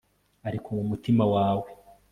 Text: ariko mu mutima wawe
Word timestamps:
ariko 0.47 0.67
mu 0.77 0.83
mutima 0.89 1.23
wawe 1.33 1.69